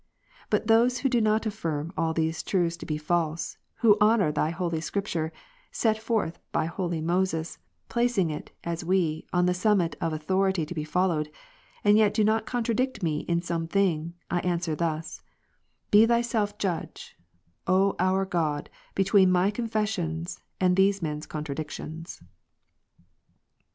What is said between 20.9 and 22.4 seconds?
men's contradictions.